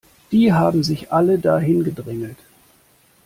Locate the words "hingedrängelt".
1.59-2.39